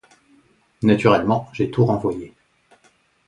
Naturellement, 0.81 1.47
j'ai 1.53 1.69
tout 1.69 1.85
renvoyé. 1.85 2.33